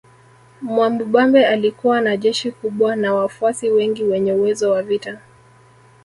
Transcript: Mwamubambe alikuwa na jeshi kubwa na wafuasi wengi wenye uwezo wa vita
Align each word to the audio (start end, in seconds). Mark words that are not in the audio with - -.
Mwamubambe 0.61 1.45
alikuwa 1.45 2.01
na 2.01 2.17
jeshi 2.17 2.51
kubwa 2.51 2.95
na 2.95 3.13
wafuasi 3.13 3.69
wengi 3.69 4.03
wenye 4.03 4.33
uwezo 4.33 4.71
wa 4.71 4.83
vita 4.83 5.19